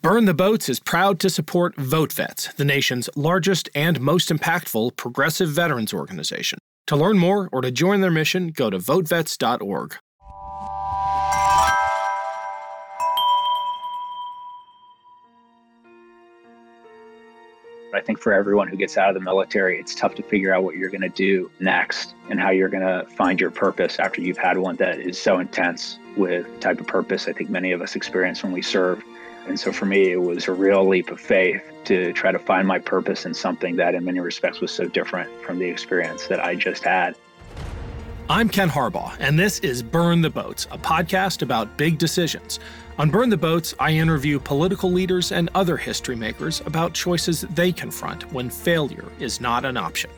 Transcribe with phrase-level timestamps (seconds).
[0.00, 5.48] Burn the Boats is proud to support VoteVets, the nation's largest and most impactful progressive
[5.48, 6.60] veterans organization.
[6.86, 9.96] To learn more or to join their mission, go to votevets.org.
[17.92, 20.62] I think for everyone who gets out of the military, it's tough to figure out
[20.62, 24.20] what you're going to do next and how you're going to find your purpose after
[24.20, 27.82] you've had one that is so intense with type of purpose I think many of
[27.82, 29.02] us experience when we serve.
[29.48, 32.68] And so for me, it was a real leap of faith to try to find
[32.68, 36.38] my purpose in something that, in many respects, was so different from the experience that
[36.38, 37.16] I just had.
[38.28, 42.60] I'm Ken Harbaugh, and this is Burn the Boats, a podcast about big decisions.
[42.98, 47.72] On Burn the Boats, I interview political leaders and other history makers about choices they
[47.72, 50.10] confront when failure is not an option.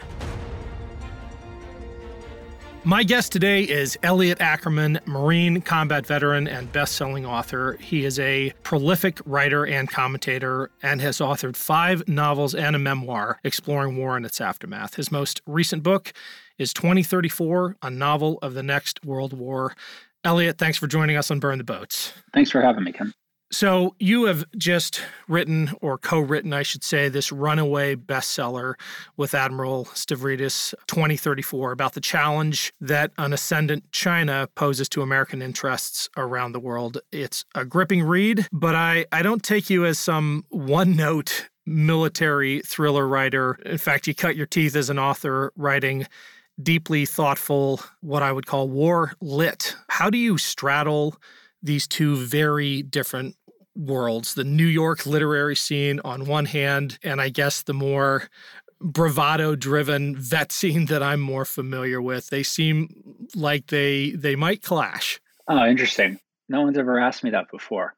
[2.82, 7.76] My guest today is Elliot Ackerman, Marine combat veteran and best-selling author.
[7.78, 13.38] He is a prolific writer and commentator and has authored 5 novels and a memoir
[13.44, 14.94] exploring war and its aftermath.
[14.94, 16.14] His most recent book
[16.56, 19.76] is 2034, a novel of the next world war.
[20.24, 22.14] Elliot, thanks for joining us on Burn the Boats.
[22.32, 23.12] Thanks for having me, Ken.
[23.52, 28.74] So, you have just written, or co written, I should say, this runaway bestseller
[29.16, 36.08] with Admiral Stavridis 2034 about the challenge that an ascendant China poses to American interests
[36.16, 36.98] around the world.
[37.10, 42.60] It's a gripping read, but I, I don't take you as some one note military
[42.60, 43.58] thriller writer.
[43.66, 46.06] In fact, you cut your teeth as an author writing
[46.62, 49.74] deeply thoughtful, what I would call war lit.
[49.88, 51.16] How do you straddle
[51.62, 53.36] these two very different
[53.76, 58.28] worlds the New York literary scene on one hand, and I guess the more
[58.80, 62.28] bravado driven vet scene that I'm more familiar with.
[62.28, 62.88] They seem
[63.34, 65.20] like they they might clash.
[65.48, 66.18] Oh, interesting.
[66.48, 67.94] No one's ever asked me that before.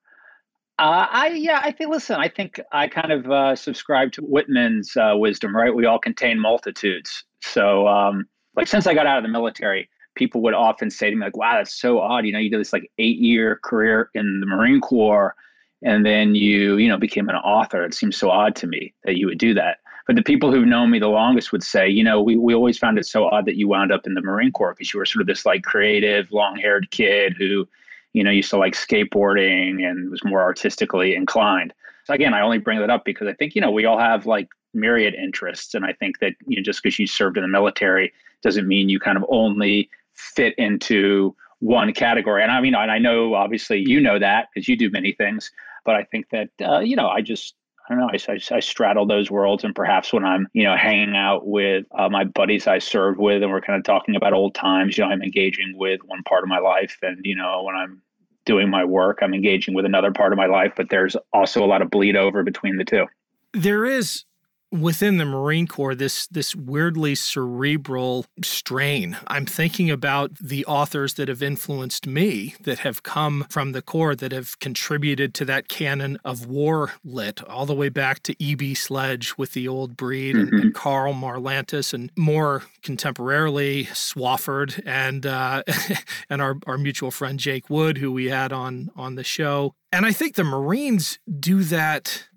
[0.78, 1.90] Uh, I yeah, I think.
[1.90, 5.54] Listen, I think I kind of uh, subscribe to Whitman's uh, wisdom.
[5.54, 7.24] Right, we all contain multitudes.
[7.40, 11.16] So, um, like, since I got out of the military, people would often say to
[11.16, 14.40] me, like, "Wow, that's so odd." You know, you did this like eight-year career in
[14.40, 15.34] the Marine Corps,
[15.82, 17.84] and then you you know became an author.
[17.84, 19.78] It seems so odd to me that you would do that.
[20.06, 22.78] But the people who've known me the longest would say you know we, we always
[22.78, 25.06] found it so odd that you wound up in the marine corps because you were
[25.06, 27.68] sort of this like creative long haired kid who
[28.12, 31.72] you know used to like skateboarding and was more artistically inclined.
[32.04, 34.26] So again i only bring that up because i think you know we all have
[34.26, 35.74] like myriad interests.
[35.74, 38.88] And i think that you know just because you served in the military doesn't mean
[38.88, 42.42] you kind of only fit into one category.
[42.42, 45.52] And i mean and i know obviously you know that because you do many things
[45.84, 47.54] but I think that, uh, you know, I just,
[47.88, 48.10] I don't know.
[48.12, 51.84] I, I, I, straddle those worlds, and perhaps when I'm, you know, hanging out with
[51.96, 55.04] uh, my buddies I served with, and we're kind of talking about old times, you
[55.04, 58.00] know, I'm engaging with one part of my life, and you know, when I'm
[58.44, 60.72] doing my work, I'm engaging with another part of my life.
[60.76, 63.06] But there's also a lot of bleed over between the two.
[63.52, 64.24] There is
[64.72, 69.18] within the Marine Corps this this weirdly cerebral strain.
[69.28, 74.16] I'm thinking about the authors that have influenced me that have come from the Corps
[74.16, 78.74] that have contributed to that canon of war lit all the way back to E.B.
[78.74, 80.54] Sledge with the old breed mm-hmm.
[80.54, 85.62] and, and, Karl Marlantes and more contemporarily Swofford and uh,
[86.30, 89.74] and our, our mutual friend Jake Wood who we had on on the show.
[89.92, 92.28] And I think the Marines do that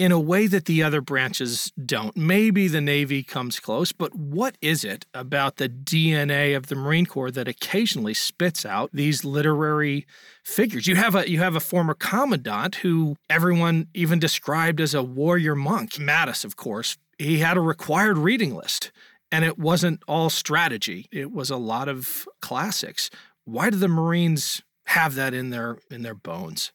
[0.00, 2.16] in a way that the other branches don't.
[2.16, 7.04] Maybe the Navy comes close, but what is it about the DNA of the Marine
[7.04, 10.06] Corps that occasionally spits out these literary
[10.42, 10.86] figures?
[10.86, 15.54] You have a you have a former commandant who everyone even described as a warrior
[15.54, 15.92] monk.
[15.96, 18.92] Mattis, of course, he had a required reading list,
[19.30, 21.08] and it wasn't all strategy.
[21.12, 23.10] It was a lot of classics.
[23.44, 26.72] Why do the Marines have that in their in their bones?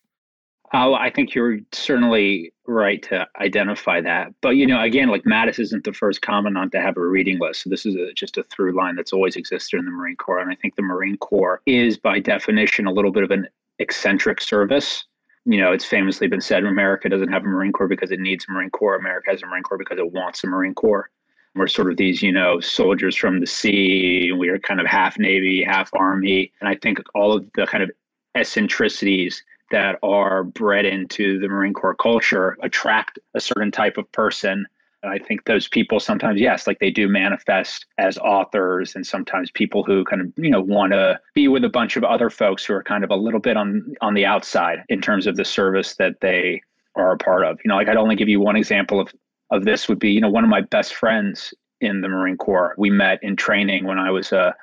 [0.78, 4.34] Oh, I think you're certainly right to identify that.
[4.42, 7.62] But, you know, again, like Mattis isn't the first commandant to have a reading list.
[7.62, 10.40] So this is a, just a through line that's always existed in the Marine Corps.
[10.40, 13.48] And I think the Marine Corps is, by definition, a little bit of an
[13.80, 15.06] eccentric service.
[15.46, 18.46] You know, it's famously been said America doesn't have a Marine Corps because it needs
[18.50, 18.98] a Marine Corps.
[18.98, 21.10] America has a Marine Corps because it wants a Marine Corps.
[21.56, 24.34] We're sort of these, you know, soldiers from the sea.
[24.38, 26.52] We are kind of half Navy, half Army.
[26.60, 27.92] And I think all of the kind of
[28.36, 29.42] eccentricities
[29.76, 34.66] that are bred into the Marine Corps culture attract a certain type of person.
[35.04, 39.52] And I think those people sometimes, yes, like they do manifest as authors and sometimes
[39.52, 42.64] people who kind of, you know, want to be with a bunch of other folks
[42.64, 45.44] who are kind of a little bit on on the outside in terms of the
[45.44, 46.62] service that they
[46.96, 47.60] are a part of.
[47.66, 49.14] You know, like I'd only give you one example of
[49.52, 52.76] of this would be, you know, one of my best friends in the Marine Corps.
[52.78, 54.54] We met in training when I was uh,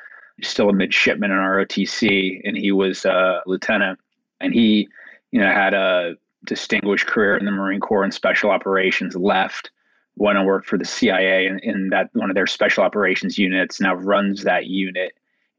[0.40, 3.98] still a midshipman in ROTC, and he was a lieutenant.
[4.40, 4.88] And he,
[5.32, 6.14] you know, had a
[6.44, 9.16] distinguished career in the Marine Corps and special operations.
[9.16, 9.70] Left,
[10.16, 13.80] went and worked for the CIA in, in that one of their special operations units.
[13.80, 15.12] Now runs that unit,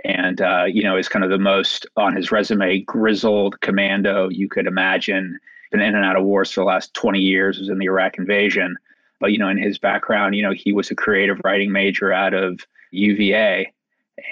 [0.06, 4.48] and uh, you know is kind of the most on his resume grizzled commando you
[4.48, 5.38] could imagine.
[5.72, 7.58] Been in and out of wars for the last 20 years.
[7.58, 8.78] Was in the Iraq invasion
[9.24, 12.34] but you know, in his background, you know, he was a creative writing major out
[12.34, 12.60] of
[12.92, 13.72] UVA,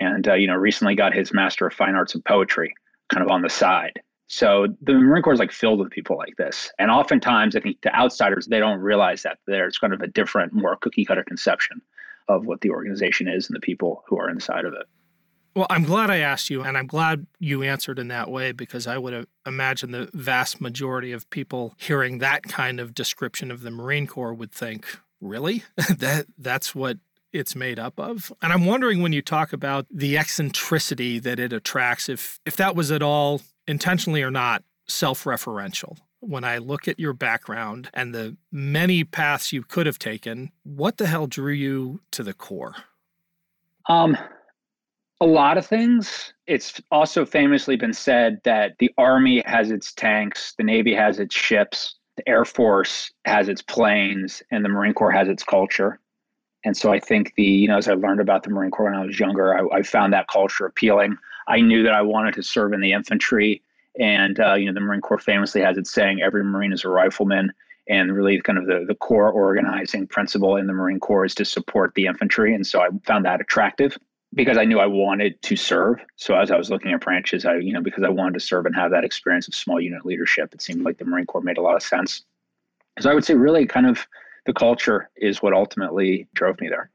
[0.02, 2.74] and uh, you know, recently got his Master of Fine Arts in Poetry,
[3.08, 4.02] kind of on the side.
[4.32, 7.82] So the Marine Corps is like filled with people like this, and oftentimes I think
[7.82, 11.82] to outsiders they don't realize that there's kind of a different, more cookie cutter conception
[12.30, 14.86] of what the organization is and the people who are inside of it.
[15.54, 18.88] Well, I'm glad I asked you, and I'm glad you answered in that way because
[18.88, 23.52] I would uh, have imagined the vast majority of people hearing that kind of description
[23.52, 25.66] of the Marine Corps would think, really?
[25.98, 27.00] that that's what
[27.34, 28.32] it's made up of.
[28.42, 32.76] And I'm wondering when you talk about the eccentricity that it attracts, if if that
[32.76, 35.98] was at all intentionally or not self-referential.
[36.20, 40.98] When I look at your background and the many paths you could have taken, what
[40.98, 42.76] the hell drew you to the Corps?
[43.88, 44.16] Um,
[45.20, 46.34] a lot of things.
[46.46, 51.36] It's also famously been said that the Army has its tanks, the Navy has its
[51.36, 56.00] ships, the Air Force has its planes, and the Marine Corps has its culture.
[56.64, 58.96] And so I think the, you know, as I learned about the Marine Corps when
[58.96, 61.18] I was younger, I, I found that culture appealing.
[61.48, 63.62] I knew that I wanted to serve in the infantry.
[64.00, 66.90] And, uh, you know, the Marine Corps famously has its saying, every Marine is a
[66.90, 67.52] rifleman.
[67.90, 71.46] And really, kind of the, the core organizing principle in the Marine Corps is to
[71.46, 72.54] support the infantry.
[72.54, 73.98] And so I found that attractive
[74.34, 76.00] because I knew I wanted to serve.
[76.16, 78.66] So as I was looking at branches, I, you know, because I wanted to serve
[78.66, 81.58] and have that experience of small unit leadership, it seemed like the Marine Corps made
[81.58, 82.24] a lot of sense.
[83.00, 84.08] So I would say really kind of
[84.46, 86.90] the culture is what ultimately drove me there.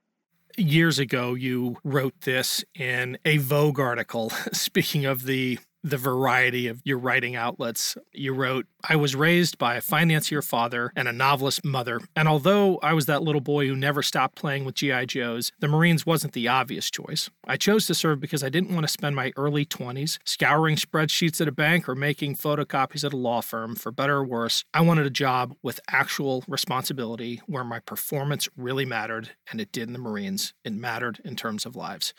[0.56, 6.80] Years ago, you wrote this in a Vogue article, speaking of the the variety of
[6.84, 7.96] your writing outlets.
[8.12, 12.78] You wrote, I was raised by a financier father and a novelist mother, and although
[12.78, 15.04] I was that little boy who never stopped playing with G.I.
[15.04, 17.30] Joes, the Marines wasn't the obvious choice.
[17.46, 21.40] I chose to serve because I didn't want to spend my early 20s scouring spreadsheets
[21.40, 24.64] at a bank or making photocopies at a law firm, for better or worse.
[24.74, 29.86] I wanted a job with actual responsibility where my performance really mattered, and it did
[29.86, 30.52] in the Marines.
[30.64, 32.12] It mattered in terms of lives.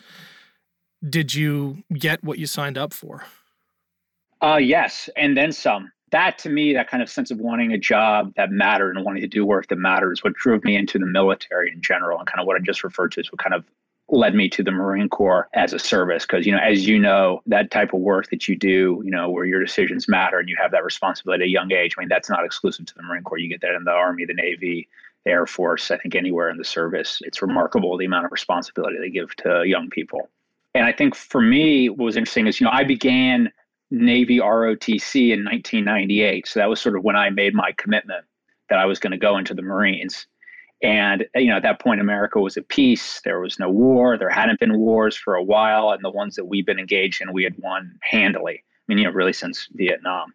[1.06, 3.24] Did you get what you signed up for?
[4.40, 5.90] Uh, yes, and then some.
[6.10, 9.20] That to me, that kind of sense of wanting a job that mattered and wanting
[9.20, 12.40] to do work that matters, what drove me into the military in general, and kind
[12.40, 13.64] of what I just referred to is what kind of
[14.10, 16.24] led me to the Marine Corps as a service.
[16.24, 19.28] Because you know, as you know, that type of work that you do, you know,
[19.28, 21.94] where your decisions matter and you have that responsibility at a young age.
[21.98, 23.38] I mean, that's not exclusive to the Marine Corps.
[23.38, 24.88] You get that in the Army, the Navy,
[25.26, 25.90] the Air Force.
[25.90, 29.64] I think anywhere in the service, it's remarkable the amount of responsibility they give to
[29.66, 30.30] young people.
[30.74, 33.52] And I think for me, what was interesting is, you know, I began
[33.90, 36.46] Navy ROTC in 1998.
[36.46, 38.24] So that was sort of when I made my commitment
[38.68, 40.26] that I was going to go into the Marines.
[40.82, 43.20] And you know, at that point, America was at peace.
[43.24, 44.16] There was no war.
[44.16, 47.32] There hadn't been wars for a while, and the ones that we've been engaged in,
[47.32, 48.62] we had won handily.
[48.62, 50.32] I mean, you know, really since Vietnam.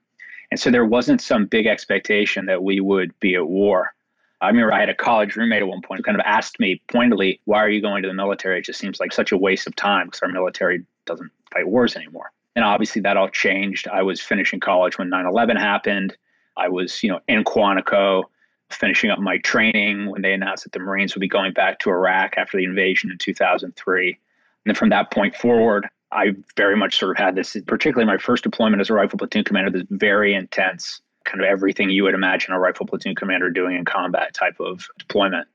[0.51, 3.93] And so there wasn't some big expectation that we would be at war.
[4.41, 6.81] I remember I had a college roommate at one point who kind of asked me
[6.91, 8.59] pointedly, "Why are you going to the military?
[8.59, 11.95] It just seems like such a waste of time because our military doesn't fight wars
[11.95, 13.87] anymore." And obviously that all changed.
[13.87, 16.15] I was finishing college when 9/11 happened.
[16.55, 18.23] I was, you know, in Quantico
[18.69, 21.89] finishing up my training when they announced that the Marines would be going back to
[21.89, 24.07] Iraq after the invasion in 2003.
[24.07, 24.17] And
[24.65, 28.43] then from that point forward, I very much sort of had this, particularly my first
[28.43, 32.53] deployment as a rifle platoon commander, this very intense kind of everything you would imagine
[32.53, 35.47] a rifle platoon commander doing in combat type of deployment.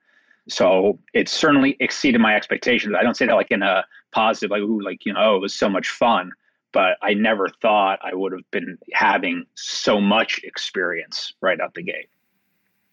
[0.49, 2.95] So it certainly exceeded my expectations.
[2.99, 5.41] I don't say that like in a positive, like, ooh, like, you know, oh, it
[5.41, 6.33] was so much fun
[6.73, 11.83] but I never thought I would have been having so much experience right out the
[11.83, 12.09] gate.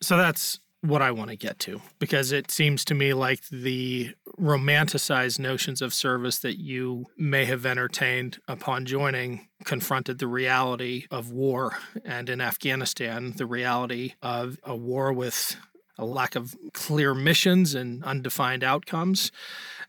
[0.01, 4.13] So that's what I want to get to because it seems to me like the
[4.39, 11.31] romanticized notions of service that you may have entertained upon joining confronted the reality of
[11.31, 11.77] war.
[12.03, 15.55] And in Afghanistan, the reality of a war with
[15.97, 19.31] a lack of clear missions and undefined outcomes.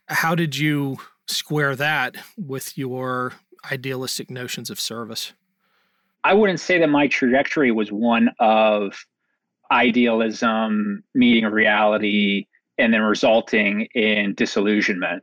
[0.08, 3.32] How did you square that with your
[3.70, 5.32] idealistic notions of service?
[6.24, 9.06] I wouldn't say that my trajectory was one of
[9.70, 12.46] idealism meeting reality
[12.78, 15.22] and then resulting in disillusionment.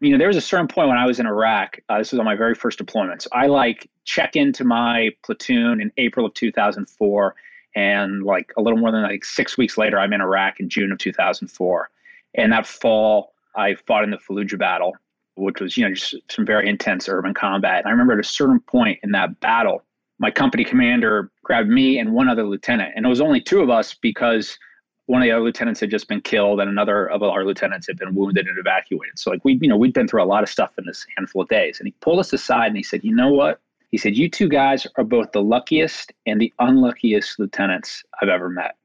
[0.00, 1.78] You know, there was a certain point when I was in Iraq.
[1.88, 3.22] Uh, this was on my very first deployment.
[3.22, 7.34] So I like check into my platoon in April of 2004,
[7.76, 10.90] and like a little more than like six weeks later, I'm in Iraq in June
[10.92, 11.90] of 2004.
[12.34, 14.96] And that fall, I fought in the Fallujah battle,
[15.36, 17.78] which was you know just some very intense urban combat.
[17.78, 19.82] And I remember at a certain point in that battle,
[20.18, 23.70] my company commander grabbed me and one other lieutenant, and it was only two of
[23.70, 24.58] us because
[25.06, 27.98] one of the other lieutenants had just been killed and another of our lieutenants had
[27.98, 29.18] been wounded and evacuated.
[29.18, 31.42] So like we, you know, we'd been through a lot of stuff in this handful
[31.42, 31.78] of days.
[31.80, 33.60] And he pulled us aside and he said, you know what?
[33.90, 38.48] He said, you two guys are both the luckiest and the unluckiest lieutenants I've ever
[38.48, 38.76] met.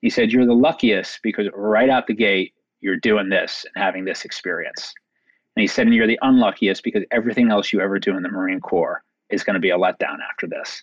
[0.00, 4.04] He said, you're the luckiest because right out the gate, you're doing this and having
[4.04, 4.94] this experience.
[5.56, 8.28] And he said, and you're the unluckiest because everything else you ever do in the
[8.28, 10.82] Marine Corps is going to be a letdown after this.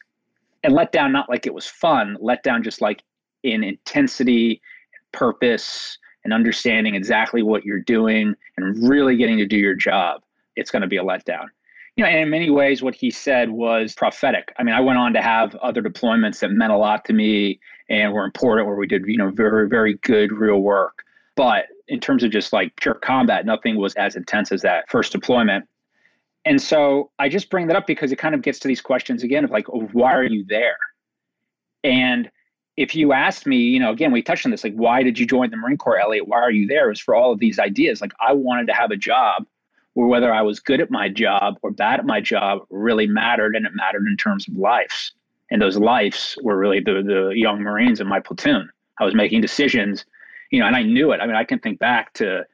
[0.63, 3.03] And letdown, not like it was fun, letdown just like
[3.43, 4.61] in intensity
[5.11, 10.21] purpose and understanding exactly what you're doing and really getting to do your job,
[10.55, 11.45] it's going to be a letdown.
[11.95, 14.51] You know, and in many ways, what he said was prophetic.
[14.57, 17.59] I mean, I went on to have other deployments that meant a lot to me
[17.89, 21.03] and were important, where we did, you know, very, very good real work.
[21.35, 25.11] But in terms of just like pure combat, nothing was as intense as that first
[25.11, 25.69] deployment.
[26.43, 29.21] And so I just bring that up because it kind of gets to these questions
[29.21, 30.77] again of like, why are you there?
[31.83, 32.31] And
[32.77, 35.27] if you asked me, you know, again, we touched on this, like, why did you
[35.27, 36.27] join the Marine Corps, Elliot?
[36.27, 36.87] Why are you there?
[36.87, 38.01] It was for all of these ideas.
[38.01, 39.45] Like, I wanted to have a job
[39.93, 43.55] where whether I was good at my job or bad at my job really mattered,
[43.55, 45.13] and it mattered in terms of lives.
[45.51, 48.67] And those lives were really the the young Marines in my platoon.
[48.99, 50.05] I was making decisions,
[50.53, 51.19] you know, and I knew it.
[51.19, 52.45] I mean, I can think back to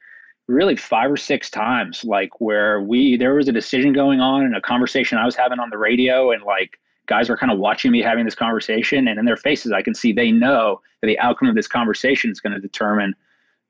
[0.48, 4.56] really five or six times, like where we there was a decision going on and
[4.56, 7.90] a conversation I was having on the radio, and like guys were kind of watching
[7.90, 11.18] me having this conversation and in their faces i can see they know that the
[11.18, 13.12] outcome of this conversation is going to determine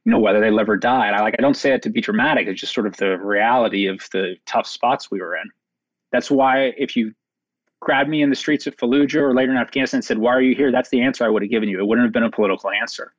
[0.05, 1.07] you know whether they live or die.
[1.07, 3.17] And i like i don't say it to be dramatic it's just sort of the
[3.17, 5.51] reality of the tough spots we were in.
[6.13, 7.15] That's why if you
[7.81, 10.43] grabbed me in the streets of fallujah or later in afghanistan and said why are
[10.43, 10.71] you here?
[10.71, 11.81] That's the answer i would have given you.
[11.81, 13.15] It wouldn't have been a political answer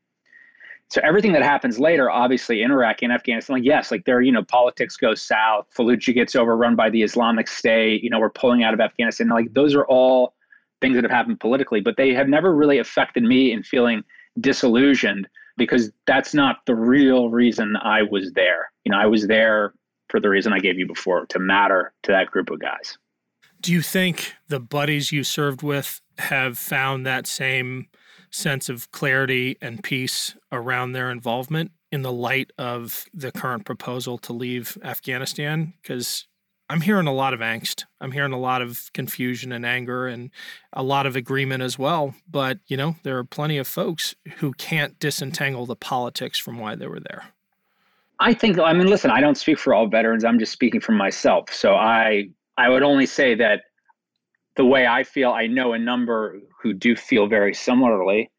[0.91, 4.31] so everything that happens later, obviously in Iraq and Afghanistan, like yes, like there, you
[4.31, 5.65] know, politics goes south.
[5.73, 8.03] Fallujah gets overrun by the Islamic State.
[8.03, 9.29] You know, we're pulling out of Afghanistan.
[9.29, 10.33] Like those are all
[10.81, 14.03] things that have happened politically, but they have never really affected me in feeling
[14.41, 18.69] disillusioned because that's not the real reason I was there.
[18.83, 19.73] You know, I was there
[20.09, 22.97] for the reason I gave you before to matter to that group of guys.
[23.61, 27.87] Do you think the buddies you served with have found that same
[28.31, 34.17] sense of clarity and peace around their involvement in the light of the current proposal
[34.19, 35.73] to leave Afghanistan?
[35.81, 36.27] Because
[36.69, 37.83] I'm hearing a lot of angst.
[37.99, 40.31] I'm hearing a lot of confusion and anger and
[40.71, 42.15] a lot of agreement as well.
[42.29, 46.75] But, you know, there are plenty of folks who can't disentangle the politics from why
[46.75, 47.25] they were there.
[48.21, 50.23] I think I mean listen, I don't speak for all veterans.
[50.23, 51.51] I'm just speaking for myself.
[51.51, 53.63] So I I would only say that
[54.61, 58.29] the way I feel, I know a number who do feel very similarly.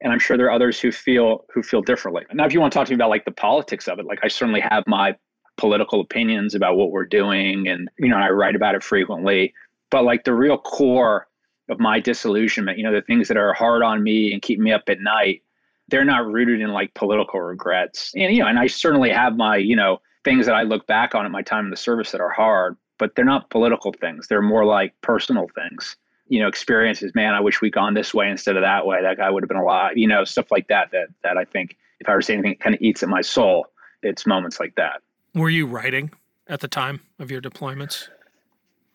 [0.00, 2.24] And I'm sure there are others who feel who feel differently.
[2.32, 4.18] Now, if you want to talk to me about like the politics of it, like
[4.24, 5.14] I certainly have my
[5.56, 9.54] political opinions about what we're doing, and you know, I write about it frequently.
[9.88, 11.28] But like the real core
[11.68, 14.72] of my disillusionment, you know, the things that are hard on me and keep me
[14.72, 15.42] up at night,
[15.86, 18.10] they're not rooted in like political regrets.
[18.16, 21.14] And you know, and I certainly have my, you know, things that I look back
[21.14, 24.28] on at my time in the service that are hard but they're not political things.
[24.28, 25.96] They're more like personal things.
[26.28, 27.14] You know, experiences.
[27.14, 29.00] Man, I wish we'd gone this way instead of that way.
[29.00, 29.96] That guy would have been alive.
[29.96, 30.90] You know, stuff like that.
[30.90, 33.22] That that I think, if I were to say anything, kind of eats at my
[33.22, 33.66] soul.
[34.02, 35.00] It's moments like that.
[35.34, 36.10] Were you writing
[36.48, 38.08] at the time of your deployments?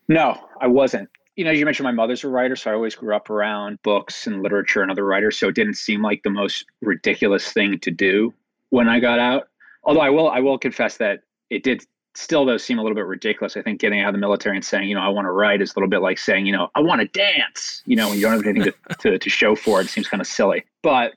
[0.08, 1.10] No, I wasn't.
[1.36, 4.28] You know, you mentioned my mother's a writer, so I always grew up around books
[4.28, 5.38] and literature and other writers.
[5.38, 8.34] So it didn't seem like the most ridiculous thing to do
[8.70, 9.48] when I got out.
[9.84, 11.84] Although I will, I will confess that it did
[12.16, 13.58] still does seem a little bit ridiculous.
[13.58, 15.62] I think getting out of the military and saying, you know, I want to write
[15.62, 18.18] is a little bit like saying, you know, I want to dance, you know, when
[18.18, 19.86] you don't have anything to, to, to show for it.
[19.86, 20.64] It seems kind of silly.
[20.82, 21.14] But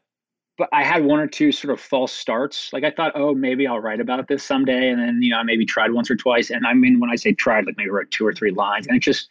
[0.58, 2.72] but I had one or two sort of false starts.
[2.72, 4.88] Like I thought, oh, maybe I'll write about this someday.
[4.88, 6.50] And then, you know, I maybe tried once or twice.
[6.50, 8.86] And I mean, when I say tried, like maybe wrote two or three lines.
[8.86, 9.28] And it just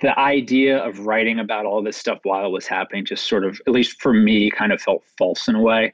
[0.00, 3.60] the idea of writing about all this stuff while it was happening just sort of,
[3.66, 5.92] at least for me, kind of felt false in a way.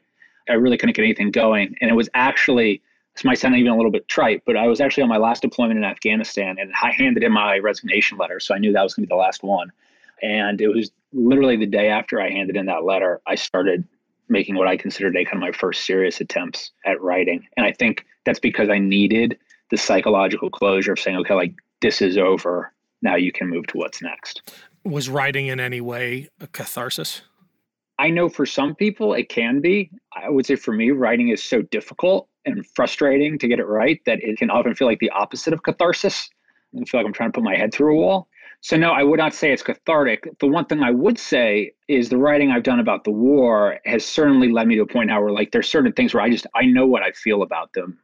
[0.48, 1.76] I really couldn't get anything going.
[1.82, 2.82] And it was actually
[3.20, 5.42] this might sound even a little bit trite, but I was actually on my last
[5.42, 8.40] deployment in Afghanistan and I handed in my resignation letter.
[8.40, 9.70] So I knew that was going to be the last one.
[10.22, 13.86] And it was literally the day after I handed in that letter, I started
[14.30, 17.46] making what I considered a kind of my first serious attempts at writing.
[17.58, 19.36] And I think that's because I needed
[19.70, 22.72] the psychological closure of saying, okay, like this is over.
[23.02, 24.50] Now you can move to what's next.
[24.82, 27.20] Was writing in any way a catharsis?
[27.98, 29.90] I know for some people it can be.
[30.16, 34.00] I would say for me, writing is so difficult and frustrating to get it right
[34.06, 36.30] that it can often feel like the opposite of catharsis.
[36.74, 38.28] I feel like I'm trying to put my head through a wall.
[38.62, 40.28] So, no, I would not say it's cathartic.
[40.38, 44.04] The one thing I would say is the writing I've done about the war has
[44.04, 46.46] certainly led me to a point now where, like, there's certain things where I just,
[46.54, 47.98] I know what I feel about them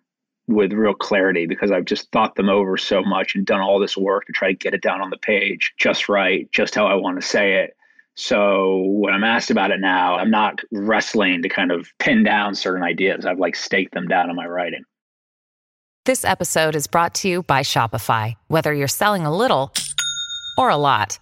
[0.49, 3.97] with real clarity because I've just thought them over so much and done all this
[3.97, 6.95] work to try to get it down on the page just right, just how I
[6.95, 7.77] want to say it.
[8.17, 12.55] So when I'm asked about it now, I'm not wrestling to kind of pin down
[12.55, 13.27] certain ideas.
[13.27, 14.85] I've like staked them down in my writing.
[16.07, 18.35] This episode is brought to you by Shopify.
[18.49, 19.73] Whether you're selling a little
[20.57, 21.19] or a lot,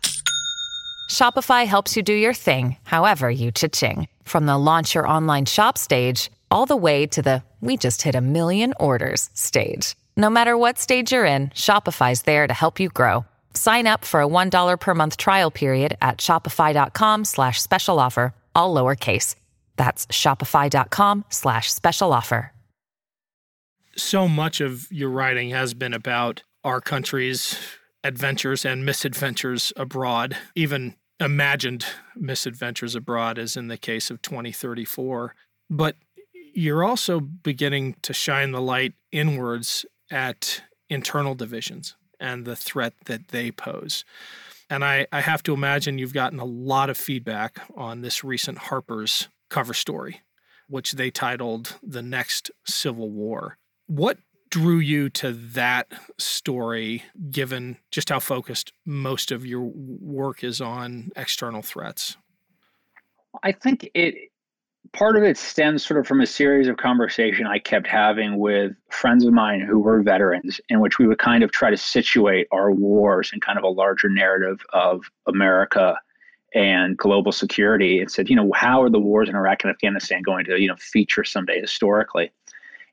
[1.11, 4.07] Shopify helps you do your thing, however you cha-ching.
[4.23, 8.15] From the launch your online shop stage, all the way to the we just hit
[8.15, 9.97] a million orders stage.
[10.17, 13.25] No matter what stage you're in, Shopify's there to help you grow.
[13.55, 18.75] Sign up for a $1 per month trial period at shopify.com slash special offer, all
[18.75, 19.37] lowercase.
[19.77, 22.53] That's shopify.com slash special offer.
[23.97, 27.57] So much of your writing has been about our country's
[28.03, 35.37] adventures and misadventures abroad, even imagined misadventures abroad, as in the case of 2034.
[35.71, 35.97] But
[36.55, 43.28] you're also beginning to shine the light inwards at internal divisions and the threat that
[43.28, 44.04] they pose.
[44.71, 48.59] And I, I have to imagine you've gotten a lot of feedback on this recent
[48.59, 50.23] Harper's cover story,
[50.66, 53.59] which they titled The Next Civil War.
[53.87, 54.16] What
[54.50, 61.11] drew you to that story, given just how focused most of your work is on
[61.16, 62.16] external threats?
[63.43, 64.31] I think it
[64.95, 68.73] part of it stems sort of from a series of conversation I kept having with
[68.91, 72.47] friends of mine who were veterans, in which we would kind of try to situate
[72.53, 75.97] our wars in kind of a larger narrative of America
[76.55, 80.23] and global security and said, you know, how are the wars in Iraq and Afghanistan
[80.23, 82.31] going to, you know, feature someday historically?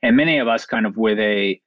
[0.01, 1.61] And many of us kind of with a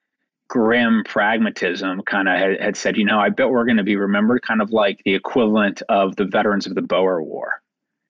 [0.48, 3.96] grim pragmatism kind of had, had said, you know, I bet we're going to be
[3.96, 7.52] remembered kind of like the equivalent of the veterans of the Boer War.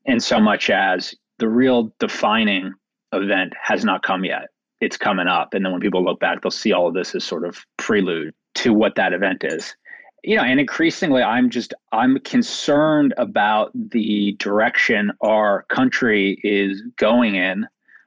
[0.07, 2.75] In so much as the real defining
[3.13, 4.49] event has not come yet.
[4.81, 5.55] It's coming up.
[5.55, 8.35] And then when people look back, they'll see all of this as sort of prelude
[8.57, 9.75] to what that event is.
[10.23, 17.35] You know, and increasingly I'm just I'm concerned about the direction our country is going
[17.35, 17.67] in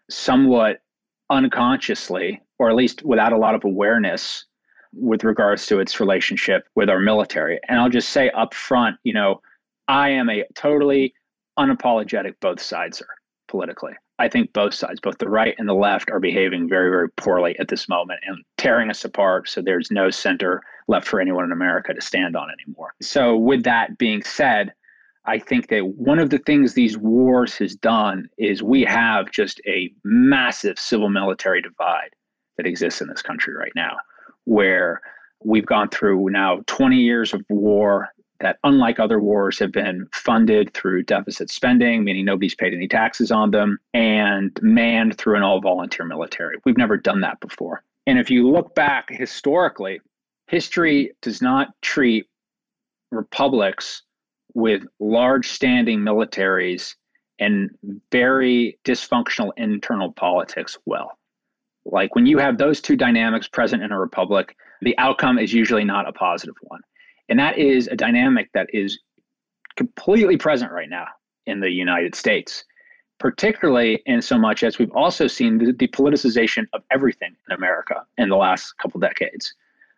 [0.09, 0.81] somewhat
[1.29, 4.45] unconsciously, or at least without a lot of awareness
[4.93, 7.59] with regards to its relationship with our military.
[7.67, 9.41] And I'll just say up front, you know,
[9.87, 11.13] I am a totally
[11.59, 13.16] unapologetic both sides are
[13.47, 13.93] politically.
[14.19, 17.57] I think both sides, both the right and the left, are behaving very, very poorly
[17.59, 19.47] at this moment and tearing us apart.
[19.47, 22.93] So there's no center left for anyone in America to stand on anymore.
[23.01, 24.73] So, with that being said,
[25.25, 29.59] I think that one of the things these wars has done is we have just
[29.67, 32.11] a massive civil military divide
[32.55, 33.97] that exists in this country right now,
[34.45, 35.01] where
[35.43, 40.73] we've gone through now 20 years of war that, unlike other wars, have been funded
[40.73, 45.61] through deficit spending, meaning nobody's paid any taxes on them, and manned through an all
[45.61, 46.57] volunteer military.
[46.65, 47.83] We've never done that before.
[48.05, 49.99] And if you look back historically,
[50.47, 52.27] history does not treat
[53.11, 54.03] republics
[54.53, 56.95] with large standing militaries
[57.39, 57.69] and
[58.11, 61.17] very dysfunctional internal politics well.
[61.85, 65.85] Like when you have those two dynamics present in a republic, the outcome is usually
[65.85, 66.81] not a positive one.
[67.29, 68.99] And that is a dynamic that is
[69.75, 71.07] completely present right now
[71.45, 72.63] in the United States,
[73.19, 78.05] particularly in so much as we've also seen the, the politicization of everything in America
[78.17, 79.53] in the last couple decades.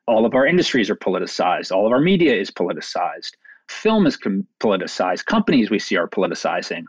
[0.07, 3.31] All of our industries are politicized, all of our media is politicized,
[3.67, 6.83] film is com- politicized, companies we see are politicizing.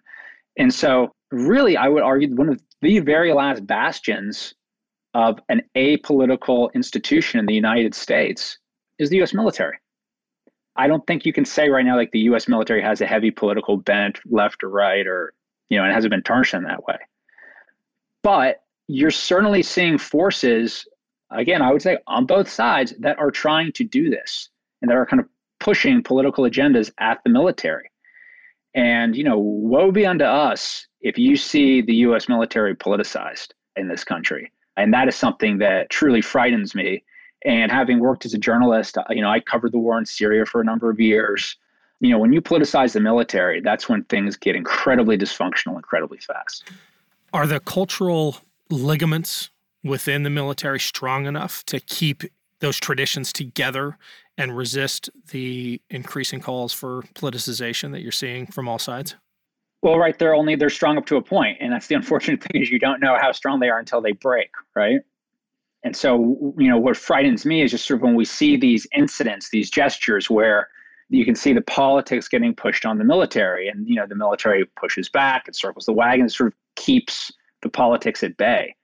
[0.57, 4.55] And so, really, I would argue one of the very last bastions
[5.15, 8.59] of an apolitical institution in the United States
[8.99, 9.79] is the US military.
[10.81, 12.49] I don't think you can say right now like the U.S.
[12.49, 15.35] military has a heavy political bent, left or right, or
[15.69, 16.97] you know, it hasn't been tarnished in that way.
[18.23, 20.89] But you're certainly seeing forces,
[21.31, 24.49] again, I would say on both sides, that are trying to do this
[24.81, 27.91] and that are kind of pushing political agendas at the military.
[28.75, 32.27] And you know, woe be unto us if you see the U.S.
[32.27, 37.05] military politicized in this country, and that is something that truly frightens me
[37.45, 40.45] and having worked as a journalist, uh, you know, I covered the war in Syria
[40.45, 41.57] for a number of years.
[42.01, 46.65] You know, when you politicize the military, that's when things get incredibly dysfunctional incredibly fast.
[47.33, 48.37] Are the cultural
[48.71, 49.51] ligaments
[49.83, 52.23] within the military strong enough to keep
[52.61, 53.97] those traditions together
[54.37, 59.17] and resist the increasing calls for politicization that you're seeing from all sides?
[59.83, 62.63] Well, right, they're only they're strong up to a point, and that's the unfortunate thing
[62.63, 65.01] is you don't know how strong they are until they break, right?
[65.83, 68.87] And so, you know, what frightens me is just sort of when we see these
[68.95, 70.69] incidents, these gestures where
[71.09, 74.65] you can see the politics getting pushed on the military, and you know, the military
[74.77, 78.75] pushes back, it circles the wagon, sort of keeps the politics at bay.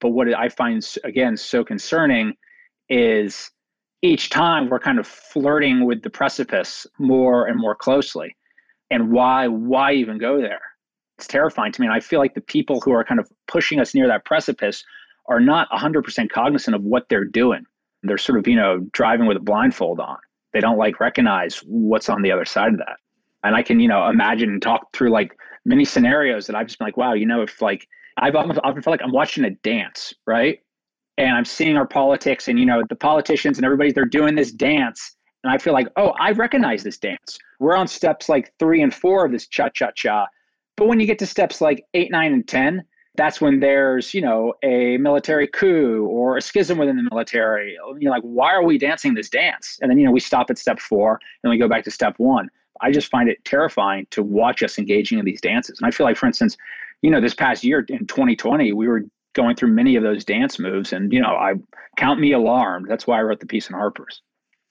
[0.00, 2.34] But what I find again so concerning
[2.88, 3.50] is
[4.02, 8.36] each time we're kind of flirting with the precipice more and more closely.
[8.90, 10.60] And why why even go there?
[11.18, 11.86] It's terrifying to me.
[11.86, 14.84] And I feel like the people who are kind of pushing us near that precipice
[15.28, 17.64] are not 100% cognizant of what they're doing.
[18.02, 20.18] They're sort of, you know, driving with a blindfold on.
[20.52, 22.96] They don't like recognize what's on the other side of that.
[23.42, 26.78] And I can, you know, imagine and talk through like many scenarios that I've just
[26.78, 29.50] been like, wow, you know, if like I've often, often felt like I'm watching a
[29.50, 30.60] dance, right?
[31.18, 34.50] and I'm seeing our politics and you know the politicians and everybody they're doing this
[34.50, 37.38] dance and I feel like oh I recognize this dance.
[37.60, 40.26] We're on steps like 3 and 4 of this cha cha cha.
[40.76, 42.84] But when you get to steps like 8, 9 and 10,
[43.16, 47.76] that's when there's, you know, a military coup or a schism within the military.
[47.98, 49.78] You're like, why are we dancing this dance?
[49.80, 52.14] And then, you know, we stop at step four and we go back to step
[52.18, 52.48] one.
[52.80, 55.78] I just find it terrifying to watch us engaging in these dances.
[55.78, 56.56] And I feel like, for instance,
[57.02, 60.58] you know, this past year in 2020, we were going through many of those dance
[60.58, 60.92] moves.
[60.92, 61.54] And, you know, I
[61.96, 62.86] count me alarmed.
[62.88, 64.22] That's why I wrote the piece in Harper's.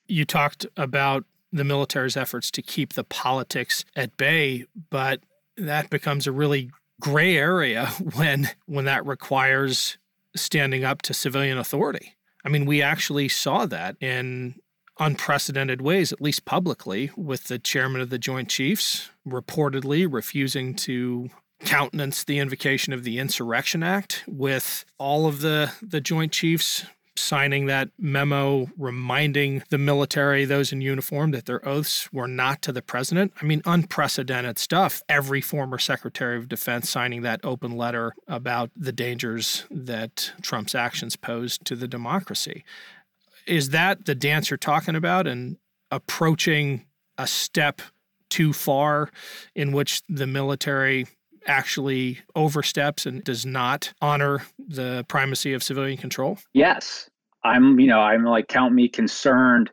[0.08, 5.21] You talked about the military's efforts to keep the politics at bay, but
[5.56, 9.97] that becomes a really gray area when when that requires
[10.36, 12.15] standing up to civilian authority.
[12.45, 14.56] I mean, we actually saw that in
[14.99, 21.29] unprecedented ways, at least publicly, with the chairman of the Joint Chiefs reportedly refusing to
[21.63, 27.67] countenance the invocation of the Insurrection Act with all of the, the Joint Chiefs signing
[27.67, 32.82] that memo reminding the military, those in uniform, that their oaths were not to the
[32.82, 33.34] president.
[33.41, 35.04] I mean, unprecedented stuff.
[35.08, 41.15] Every former Secretary of Defense signing that open letter about the dangers that Trump's actions
[41.15, 42.63] posed to the democracy.
[43.45, 45.58] Is that the dance you're talking about and
[45.91, 46.86] approaching
[47.17, 47.82] a step
[48.30, 49.10] too far
[49.54, 51.06] in which the military
[51.47, 56.38] actually oversteps and does not honor the primacy of civilian control?
[56.53, 57.10] Yes.
[57.43, 59.69] I'm, you know, I'm like, count me concerned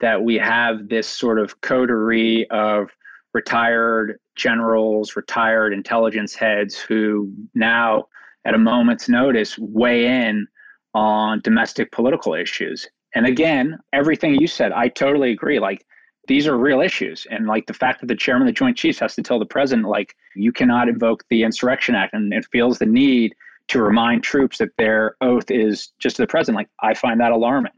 [0.00, 2.90] that we have this sort of coterie of
[3.34, 8.06] retired generals, retired intelligence heads who now,
[8.44, 10.46] at a moment's notice, weigh in
[10.94, 12.88] on domestic political issues.
[13.14, 15.58] And again, everything you said, I totally agree.
[15.58, 15.84] Like,
[16.30, 17.26] these are real issues.
[17.28, 19.44] And like the fact that the chairman of the Joint Chiefs has to tell the
[19.44, 23.34] president, like, you cannot invoke the Insurrection Act and it feels the need
[23.66, 26.54] to remind troops that their oath is just to the president.
[26.54, 27.72] Like, I find that alarming.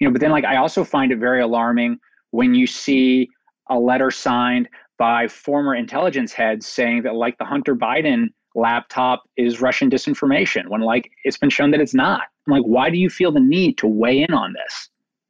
[0.00, 1.98] You know, but then like I also find it very alarming
[2.30, 3.28] when you see
[3.68, 9.60] a letter signed by former intelligence heads saying that like the Hunter Biden laptop is
[9.60, 12.22] Russian disinformation when like it's been shown that it's not.
[12.46, 14.88] I'm like, why do you feel the need to weigh in on this?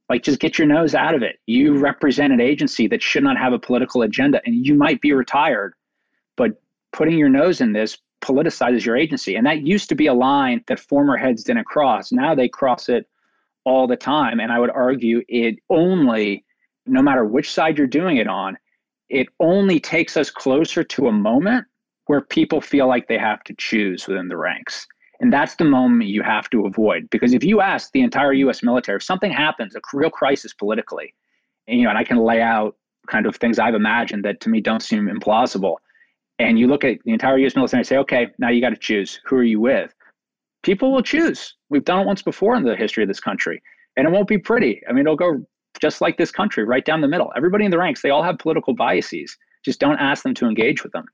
[0.09, 1.39] Like, just get your nose out of it.
[1.47, 5.13] You represent an agency that should not have a political agenda, and you might be
[5.13, 5.75] retired,
[6.37, 6.61] but
[6.93, 9.37] putting your nose in this politicizes your agency.
[9.37, 12.13] And that used to be a line that former heads didn't cross.
[12.13, 13.07] Now they cross it
[13.65, 14.41] all the time.
[14.41, 16.45] And I would argue it only,
[16.87, 18.57] no matter which side you're doing it on,
[19.09, 21.67] it only takes us closer to a moment
[22.07, 24.87] where people feel like they have to choose within the ranks.
[25.21, 27.11] And that's the moment you have to avoid.
[27.11, 31.15] Because if you ask the entire US military, if something happens, a real crisis politically,
[31.67, 32.77] and, you know, and I can lay out
[33.09, 35.77] kind of things I've imagined that to me don't seem implausible.
[36.39, 38.77] And you look at the entire US military and say, okay, now you got to
[38.77, 39.21] choose.
[39.25, 39.93] Who are you with?
[40.63, 41.55] People will choose.
[41.69, 43.61] We've done it once before in the history of this country.
[43.97, 44.81] And it won't be pretty.
[44.89, 45.45] I mean, it'll go
[45.81, 47.33] just like this country, right down the middle.
[47.37, 49.37] Everybody in the ranks, they all have political biases.
[49.65, 51.07] Just don't ask them to engage with them.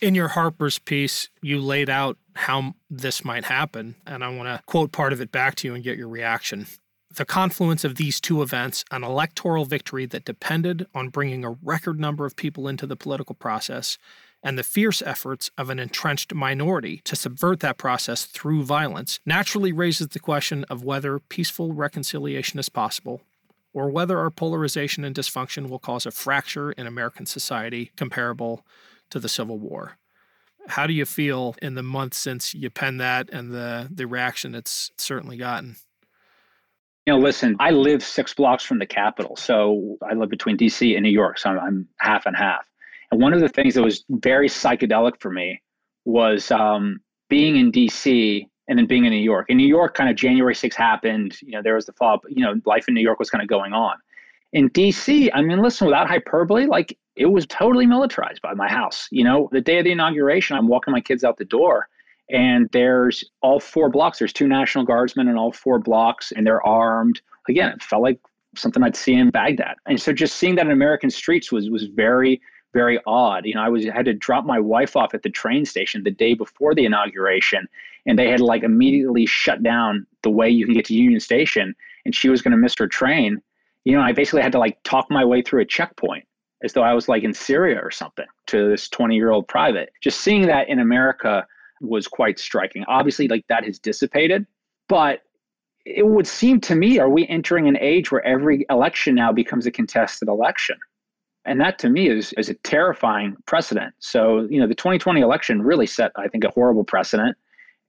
[0.00, 4.62] In your Harper's piece, you laid out how this might happen, and I want to
[4.64, 6.68] quote part of it back to you and get your reaction.
[7.12, 11.98] The confluence of these two events, an electoral victory that depended on bringing a record
[11.98, 13.98] number of people into the political process,
[14.40, 19.72] and the fierce efforts of an entrenched minority to subvert that process through violence, naturally
[19.72, 23.22] raises the question of whether peaceful reconciliation is possible
[23.72, 28.64] or whether our polarization and dysfunction will cause a fracture in American society comparable
[29.10, 29.98] to the Civil War.
[30.68, 34.54] How do you feel in the months since you penned that and the, the reaction
[34.54, 35.76] it's certainly gotten?
[37.06, 39.34] You know, listen, I live six blocks from the Capitol.
[39.36, 41.38] So I live between DC and New York.
[41.38, 42.68] So I'm, half and half.
[43.10, 45.62] And one of the things that was very psychedelic for me
[46.04, 49.46] was um, being in DC and then being in New York.
[49.48, 51.40] In New York, kind of January 6th happened.
[51.40, 53.48] You know, there was the fall, you know, life in New York was kind of
[53.48, 53.96] going on.
[54.52, 59.08] In DC, I mean, listen, without hyperbole, like it was totally militarized by my house.
[59.10, 61.88] You know, the day of the inauguration, I'm walking my kids out the door
[62.30, 64.18] and there's all four blocks.
[64.18, 67.20] There's two National Guardsmen in all four blocks and they're armed.
[67.48, 68.20] Again, it felt like
[68.54, 69.76] something I'd see in Baghdad.
[69.86, 72.40] And so just seeing that in American streets was was very
[72.74, 73.46] very odd.
[73.46, 76.10] You know, I was had to drop my wife off at the train station the
[76.10, 77.66] day before the inauguration,
[78.06, 81.74] and they had like immediately shut down the way you can get to Union Station,
[82.04, 83.40] and she was going to miss her train.
[83.84, 86.24] You know, I basically had to like talk my way through a checkpoint
[86.62, 89.90] as though I was like in Syria or something to this 20 year old private.
[90.02, 91.46] Just seeing that in America
[91.80, 92.84] was quite striking.
[92.88, 94.46] Obviously, like that has dissipated,
[94.88, 95.22] but
[95.84, 99.66] it would seem to me, are we entering an age where every election now becomes
[99.66, 100.76] a contested election?
[101.44, 103.94] And that to me is, is a terrifying precedent.
[104.00, 107.36] So, you know, the 2020 election really set, I think, a horrible precedent.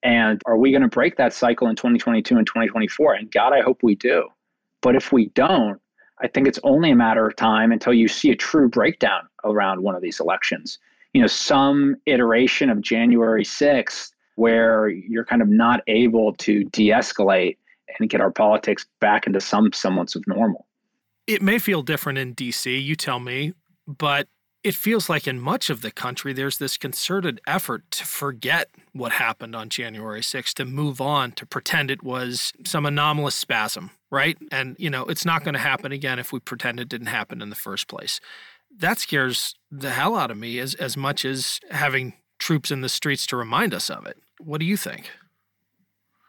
[0.01, 3.15] And are we going to break that cycle in 2022 and 2024?
[3.15, 4.29] And God, I hope we do.
[4.81, 5.81] But if we don't,
[6.21, 9.81] I think it's only a matter of time until you see a true breakdown around
[9.83, 10.79] one of these elections.
[11.13, 16.89] You know, some iteration of January 6th where you're kind of not able to de
[16.89, 17.57] escalate
[17.97, 20.65] and get our politics back into some semblance of normal.
[21.27, 23.53] It may feel different in DC, you tell me,
[23.87, 24.27] but
[24.63, 29.13] it feels like in much of the country there's this concerted effort to forget what
[29.13, 34.37] happened on January 6th, to move on, to pretend it was some anomalous spasm, right?
[34.51, 37.41] And, you know, it's not going to happen again if we pretend it didn't happen
[37.41, 38.19] in the first place.
[38.75, 42.89] That scares the hell out of me as, as much as having troops in the
[42.89, 44.17] streets to remind us of it.
[44.39, 45.09] What do you think?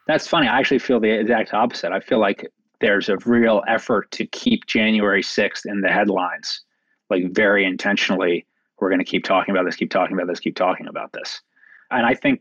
[0.07, 0.49] That's funny.
[0.49, 1.93] I actually feel the exact opposite.
[1.93, 6.63] I feel like there's a real effort to keep January 6th in the headlines,
[7.11, 8.47] like very intentionally.
[8.79, 11.41] We're going to keep talking about this, keep talking about this, keep talking about this.
[11.91, 12.41] And I think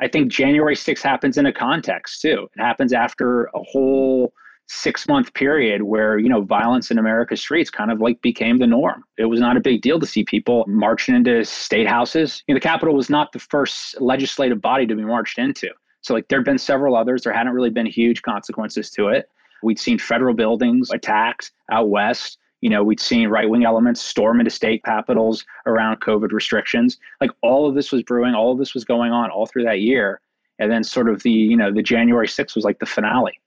[0.00, 2.48] I think January 6th happens in a context too.
[2.56, 4.32] It happens after a whole
[4.66, 8.66] six month period where you know violence in America's streets kind of like became the
[8.66, 9.04] norm.
[9.18, 12.42] It was not a big deal to see people marching into state houses.
[12.46, 15.68] You know, the Capitol was not the first legislative body to be marched into.
[16.00, 17.22] So like there'd been several others.
[17.22, 19.28] There hadn't really been huge consequences to it.
[19.62, 22.38] We'd seen federal buildings attacked out west.
[22.64, 26.96] You know, we'd seen right wing elements storm into state capitals around COVID restrictions.
[27.20, 29.82] Like all of this was brewing, all of this was going on all through that
[29.82, 30.22] year.
[30.58, 33.38] And then sort of the, you know, the January 6th was like the finale.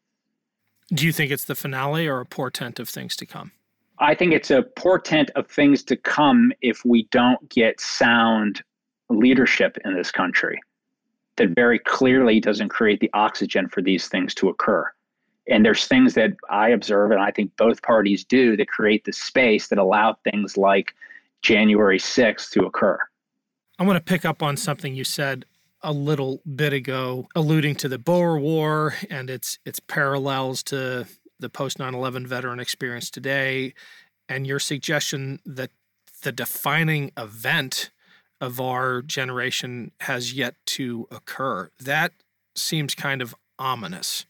[0.94, 3.54] Do you think it's the finale or a portent of things to come?
[3.98, 8.62] I think it's a portent of things to come if we don't get sound
[9.10, 10.60] leadership in this country
[11.38, 14.88] that very clearly doesn't create the oxygen for these things to occur.
[15.50, 19.14] And there's things that I observe, and I think both parties do, that create the
[19.14, 20.94] space that allow things like
[21.42, 23.00] January 6th to occur.
[23.80, 25.46] I want to pick up on something you said
[25.82, 31.06] a little bit ago, alluding to the Boer War and its its parallels to
[31.40, 33.76] the post 9/11 veteran experience today,
[34.28, 35.70] and your suggestion that
[36.24, 37.92] the defining event
[38.42, 41.70] of our generation has yet to occur.
[41.80, 42.12] That
[42.56, 44.26] seems kind of ominous,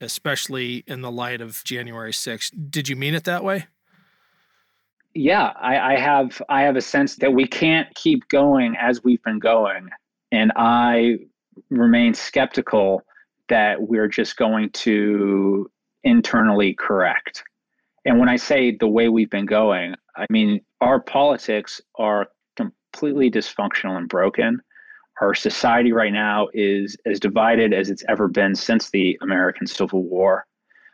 [0.00, 2.70] especially in the light of January 6th.
[2.70, 3.66] Did you mean it that way?
[5.14, 9.22] Yeah, I, I have I have a sense that we can't keep going as we've
[9.22, 9.88] been going.
[10.30, 11.16] And I
[11.70, 13.02] remain skeptical
[13.48, 15.70] that we're just going to
[16.04, 17.44] internally correct.
[18.04, 23.30] And when I say the way we've been going, I mean our politics are completely
[23.30, 24.60] dysfunctional and broken.
[25.20, 30.02] Our society right now is as divided as it's ever been since the American Civil
[30.02, 30.46] War.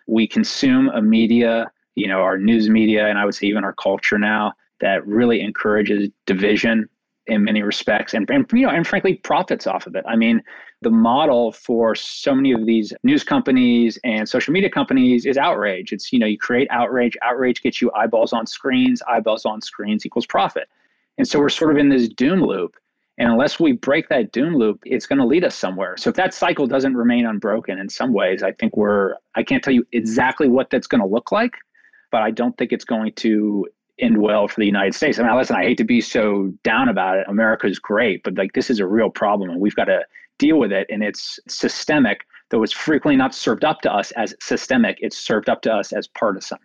[0.07, 3.75] We consume a media, you know, our news media, and I would say even our
[3.75, 6.89] culture now that really encourages division
[7.29, 10.43] in many respects and, and you know and frankly profits off of it i mean
[10.81, 15.93] the model for so many of these news companies and social media companies is outrage
[15.93, 20.05] it's you know you create outrage outrage gets you eyeballs on screens eyeballs on screens
[20.05, 20.69] equals profit
[21.19, 22.77] and so we're sort of in this doom loop.
[23.19, 25.97] And unless we break that doom loop, it's going to lead us somewhere.
[25.99, 29.63] So if that cycle doesn't remain unbroken in some ways, I think we're, I can't
[29.63, 31.55] tell you exactly what that's going to look like,
[32.11, 33.67] but I don't think it's going to
[33.99, 35.19] end well for the United States.
[35.19, 37.27] I mean, listen, I hate to be so down about it.
[37.29, 40.05] America's great, but like this is a real problem and we've got to
[40.39, 40.87] deal with it.
[40.89, 45.51] And it's systemic, though it's frequently not served up to us as systemic, it's served
[45.51, 46.59] up to us as partisan.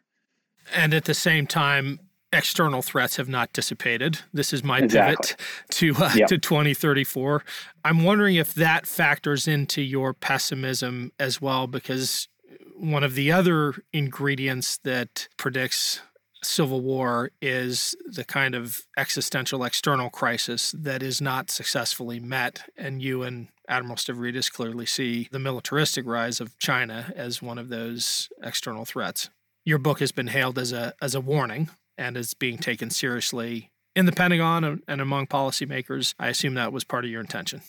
[0.74, 2.00] And at the same time,
[2.34, 4.20] external threats have not dissipated.
[4.34, 5.16] This is my exactly.
[5.16, 6.28] pivot to uh, yep.
[6.30, 7.44] to 2034.
[7.84, 12.28] I'm wondering if that factors into your pessimism as well, because
[12.76, 16.02] one of the other ingredients that predicts
[16.44, 22.70] civil war is the kind of existential external crisis that is not successfully met.
[22.78, 27.70] And you and Admiral Stavridis clearly see the militaristic rise of China as one of
[27.70, 29.30] those external threats.
[29.66, 33.72] Your book has been hailed as a, as a warning and is being taken seriously
[33.96, 36.14] in the Pentagon and among policymakers.
[36.20, 37.62] I assume that was part of your intention.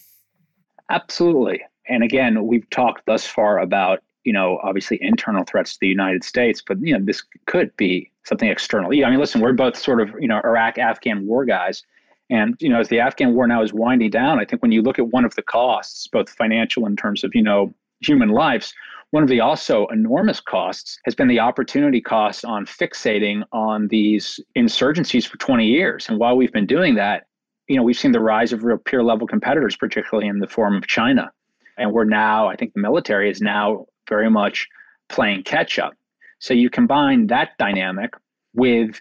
[0.90, 1.62] Absolutely.
[1.88, 6.22] And again, we've talked thus far about, you know, obviously internal threats to the United
[6.24, 8.90] States, but, you know, this could be something external.
[8.90, 11.82] I mean, listen, we're both sort of, you know, Iraq, Afghan war guys.
[12.30, 14.82] And, you know, as the Afghan war now is winding down, I think when you
[14.82, 18.74] look at one of the costs, both financial in terms of, you know, human lives,
[19.10, 24.38] one of the also enormous costs has been the opportunity cost on fixating on these
[24.56, 26.08] insurgencies for 20 years.
[26.08, 27.24] And while we've been doing that,
[27.68, 30.76] you know, we've seen the rise of real peer level competitors, particularly in the form
[30.76, 31.30] of China.
[31.78, 34.66] And we're now, I think the military is now very much
[35.08, 35.94] playing catch up.
[36.38, 38.14] So you combine that dynamic
[38.54, 39.00] with,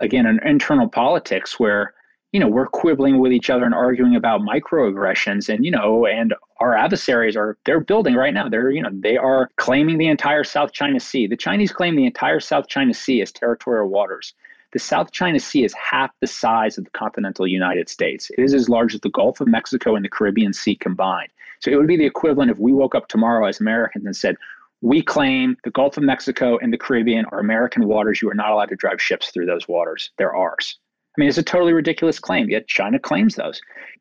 [0.00, 1.94] again, an internal politics where,
[2.32, 6.34] you know, we're quibbling with each other and arguing about microaggressions and, you know, and
[6.60, 8.48] our adversaries are, they're building right now.
[8.48, 11.26] They're, you know, they are claiming the entire South China Sea.
[11.26, 14.32] The Chinese claim the entire South China Sea as territorial waters.
[14.72, 18.30] The South China Sea is half the size of the continental United States.
[18.30, 21.30] It is as large as the Gulf of Mexico and the Caribbean Sea combined.
[21.58, 24.36] So it would be the equivalent if we woke up tomorrow as Americans and said,
[24.82, 28.22] we claim the Gulf of Mexico and the Caribbean are American waters.
[28.22, 30.10] You are not allowed to drive ships through those waters.
[30.16, 30.78] They're ours.
[31.16, 33.60] I mean, it's a totally ridiculous claim, yet China claims those.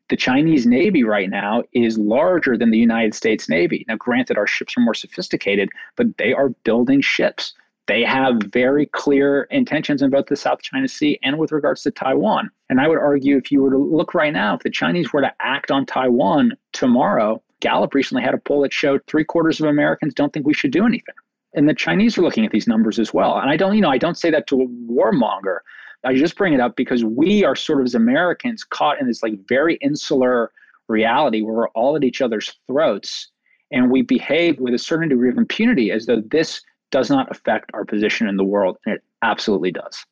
[0.09, 3.85] The Chinese Navy right now is larger than the United States Navy.
[3.87, 7.53] Now, granted, our ships are more sophisticated, but they are building ships.
[7.87, 11.91] They have very clear intentions in both the South China Sea and with regards to
[11.91, 12.51] Taiwan.
[12.69, 15.21] And I would argue if you were to look right now, if the Chinese were
[15.21, 19.67] to act on Taiwan tomorrow, Gallup recently had a poll that showed three quarters of
[19.67, 21.15] Americans don't think we should do anything.
[21.55, 23.39] And the Chinese are looking at these numbers as well.
[23.39, 25.59] And I don't, you know, I don't say that to a warmonger.
[26.03, 29.21] I just bring it up because we are sort of as Americans caught in this
[29.21, 30.51] like very insular
[30.87, 33.29] reality where we're all at each other's throats
[33.71, 37.69] and we behave with a certain degree of impunity as though this does not affect
[37.73, 38.77] our position in the world.
[38.85, 40.05] And it absolutely does.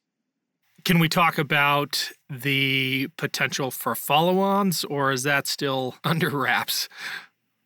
[0.86, 6.88] Can we talk about the potential for follow ons, or is that still under wraps?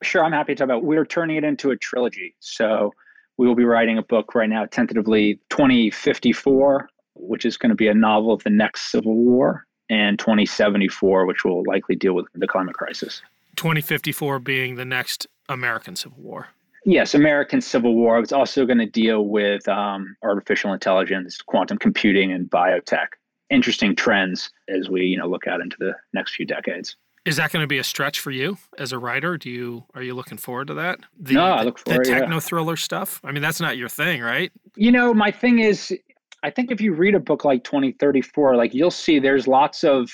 [0.01, 0.83] Sure, I'm happy to talk about.
[0.83, 2.35] We're turning it into a trilogy.
[2.39, 2.93] So
[3.37, 7.87] we will be writing a book right now, tentatively 2054, which is going to be
[7.87, 12.47] a novel of the next Civil War, and 2074, which will likely deal with the
[12.47, 13.21] climate crisis.
[13.57, 16.47] 2054 being the next American Civil War.
[16.85, 18.19] Yes, American Civil War.
[18.19, 23.07] It's also going to deal with um, artificial intelligence, quantum computing, and biotech.
[23.49, 26.95] Interesting trends as we you know look out into the next few decades.
[27.23, 29.37] Is that going to be a stretch for you as a writer?
[29.37, 30.99] Do you are you looking forward to that?
[31.19, 32.05] The, no, I look forward.
[32.05, 33.21] The techno thriller stuff.
[33.23, 34.51] I mean, that's not your thing, right?
[34.75, 35.95] You know, my thing is,
[36.43, 39.47] I think if you read a book like Twenty Thirty Four, like you'll see there's
[39.47, 40.11] lots of,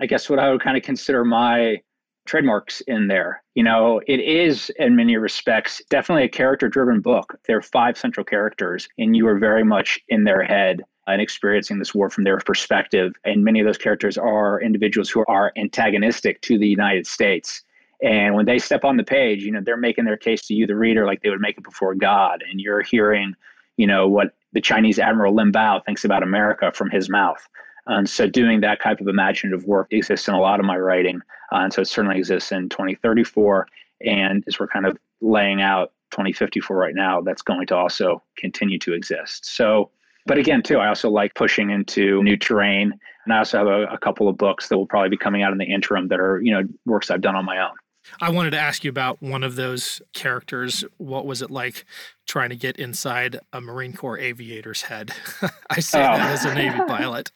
[0.00, 1.80] I guess, what I would kind of consider my
[2.24, 3.42] trademarks in there.
[3.54, 7.38] You know, it is in many respects definitely a character driven book.
[7.46, 11.78] There are five central characters, and you are very much in their head and experiencing
[11.78, 13.12] this war from their perspective.
[13.24, 17.62] And many of those characters are individuals who are antagonistic to the United States.
[18.02, 20.66] And when they step on the page, you know, they're making their case to you,
[20.66, 22.42] the reader, like they would make it before God.
[22.48, 23.34] And you're hearing,
[23.82, 27.44] you know, what the Chinese Admiral Lin Bao thinks about America from his mouth.
[27.86, 31.20] And so doing that type of imaginative work exists in a lot of my writing.
[31.50, 33.66] Uh, and so it certainly exists in 2034.
[34.06, 38.78] And as we're kind of laying out 2054 right now, that's going to also continue
[38.78, 39.46] to exist.
[39.46, 39.90] So
[40.26, 42.92] but again, too, I also like pushing into new terrain.
[43.24, 45.50] And I also have a, a, couple of books that will probably be coming out
[45.50, 47.74] in the interim that are, you know, works I've done on my own.
[48.20, 50.84] I wanted to ask you about one of those characters.
[50.98, 51.84] What was it like
[52.26, 55.12] trying to get inside a Marine Corps aviator's head?
[55.70, 56.16] I say oh.
[56.16, 57.30] that as a Navy pilot.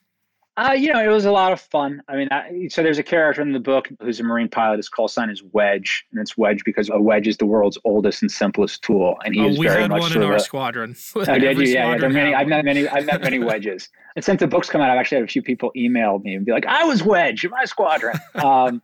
[0.58, 2.02] Uh, you know, it was a lot of fun.
[2.08, 4.78] I mean, I, so there's a character in the book who's a Marine pilot.
[4.78, 8.22] His call sign is Wedge, and it's Wedge because a wedge is the world's oldest
[8.22, 10.96] and simplest tool, and he oh, we very had much one in our a, squadron.
[11.14, 11.64] Oh, did you?
[11.64, 11.98] Yeah, yeah.
[11.98, 12.34] There many.
[12.34, 12.88] I've met many.
[12.88, 13.90] I've met many wedges.
[14.16, 16.46] And since the book's come out, I've actually had a few people email me and
[16.46, 18.80] be like, "I was Wedge in my squadron." Um,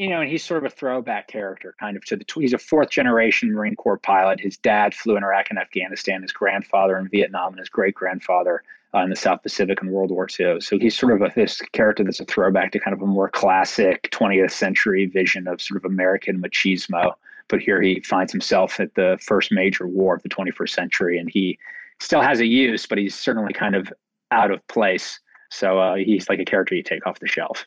[0.00, 2.24] you know, and he's sort of a throwback character, kind of to the.
[2.34, 4.40] He's a fourth generation Marine Corps pilot.
[4.40, 6.22] His dad flew in Iraq and Afghanistan.
[6.22, 8.62] His grandfather in Vietnam, and his great grandfather
[8.94, 10.58] uh, in the South Pacific in World War II.
[10.62, 13.28] So he's sort of a, this character that's a throwback to kind of a more
[13.28, 17.12] classic 20th century vision of sort of American machismo.
[17.48, 21.28] But here he finds himself at the first major war of the 21st century, and
[21.30, 21.58] he
[21.98, 23.92] still has a use, but he's certainly kind of
[24.30, 25.20] out of place.
[25.50, 27.66] So uh, he's like a character you take off the shelf.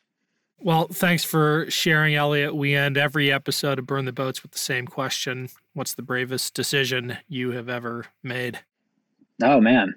[0.64, 2.55] Well, thanks for sharing, Elliot.
[2.55, 6.53] We end every episode of Burn the Boats with the same question What's the bravest
[6.53, 8.59] decision you have ever made?
[9.41, 9.95] Oh, man.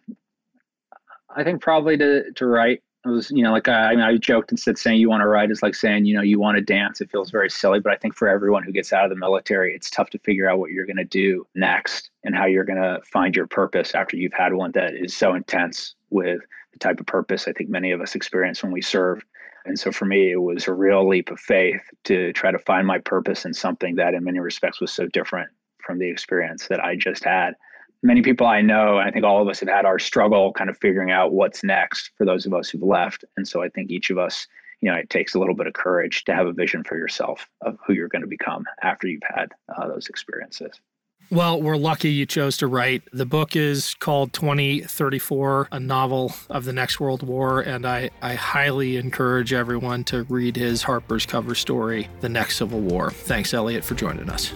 [1.37, 2.83] I think probably to to write.
[3.05, 5.21] It was, you know, like I, I mean, I joked and said saying you want
[5.21, 7.01] to write is like saying, you know, you want to dance.
[7.01, 9.73] It feels very silly, but I think for everyone who gets out of the military,
[9.73, 12.83] it's tough to figure out what you're going to do next and how you're going
[12.83, 16.41] to find your purpose after you've had one that is so intense with
[16.73, 19.23] the type of purpose I think many of us experience when we serve.
[19.67, 22.87] And so for me, it was a real leap of faith to try to find
[22.87, 26.83] my purpose in something that, in many respects, was so different from the experience that
[26.83, 27.55] I just had
[28.03, 30.71] many people I know, and I think all of us have had our struggle kind
[30.71, 33.25] of figuring out what's next for those of us who've left.
[33.37, 34.47] And so I think each of us,
[34.81, 37.49] you know, it takes a little bit of courage to have a vision for yourself
[37.63, 40.81] of who you're going to become after you've had uh, those experiences.
[41.29, 43.03] Well, we're lucky you chose to write.
[43.13, 48.35] The book is called 2034, a novel of the next world war, and I, I
[48.35, 53.11] highly encourage everyone to read his Harper's cover story, The Next Civil War.
[53.11, 54.53] Thanks, Elliot, for joining us.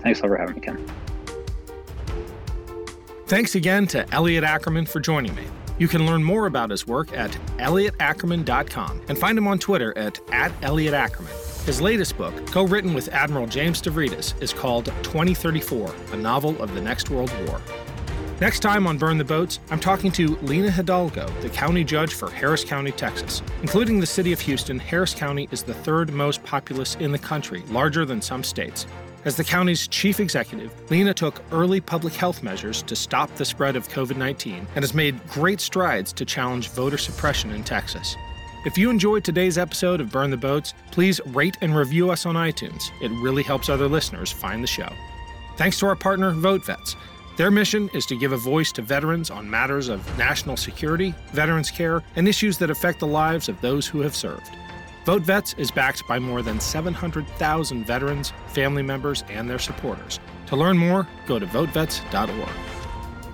[0.00, 0.90] Thanks for having me, Ken.
[3.26, 5.44] Thanks again to Elliot Ackerman for joining me.
[5.78, 10.20] You can learn more about his work at elliotackerman.com and find him on Twitter at,
[10.32, 11.32] at Elliot Ackerman.
[11.66, 16.74] His latest book, co written with Admiral James Stavridis, is called 2034 A Novel of
[16.74, 17.58] the Next World War.
[18.38, 22.28] Next time on Burn the Boats, I'm talking to Lina Hidalgo, the county judge for
[22.28, 23.42] Harris County, Texas.
[23.62, 27.62] Including the city of Houston, Harris County is the third most populous in the country,
[27.70, 28.86] larger than some states.
[29.24, 33.74] As the county's chief executive, Lena took early public health measures to stop the spread
[33.74, 38.16] of COVID 19 and has made great strides to challenge voter suppression in Texas.
[38.64, 42.34] If you enjoyed today's episode of Burn the Boats, please rate and review us on
[42.34, 42.90] iTunes.
[43.02, 44.88] It really helps other listeners find the show.
[45.58, 46.96] Thanks to our partner, VoteVets.
[47.36, 51.70] Their mission is to give a voice to veterans on matters of national security, veterans
[51.70, 54.50] care, and issues that affect the lives of those who have served.
[55.04, 60.20] VoteVets is backed by more than 700,000 veterans, family members, and their supporters.
[60.46, 62.73] To learn more, go to votevets.org.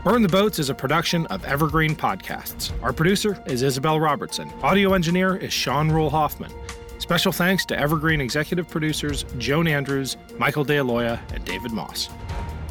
[0.03, 2.73] Burn the Boats is a production of Evergreen Podcasts.
[2.83, 4.51] Our producer is Isabel Robertson.
[4.63, 6.51] Audio engineer is Sean Rule Hoffman.
[6.97, 12.09] Special thanks to Evergreen executive producers Joan Andrews, Michael DeAloia, and David Moss.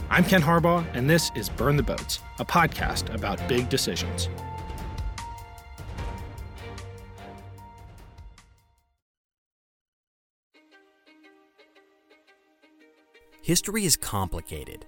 [0.09, 4.27] I'm Ken Harbaugh, and this is Burn the Boats, a podcast about big decisions.
[13.43, 14.87] History is complicated.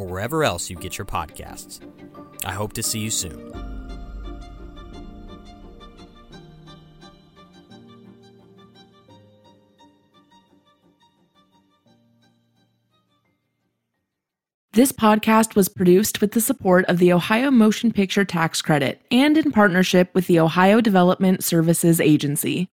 [0.00, 1.78] or wherever else you get your podcasts.
[2.44, 3.52] I hope to see you soon.
[14.72, 19.36] This podcast was produced with the support of the Ohio Motion Picture Tax Credit and
[19.36, 22.68] in partnership with the Ohio Development Services Agency.